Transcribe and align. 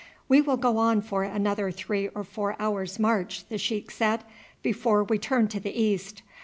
"We 0.27 0.41
will 0.41 0.57
go 0.57 0.77
on 0.77 1.01
for 1.03 1.21
another 1.23 1.69
three 1.69 2.07
or 2.07 2.23
four 2.23 2.55
hours' 2.59 2.97
march," 2.97 3.47
the 3.49 3.59
sheik 3.59 3.91
said, 3.91 4.23
"before 4.63 5.03
we 5.03 5.19
turn 5.19 5.47
to 5.49 5.59
the 5.59 5.79
east. 5.79 6.23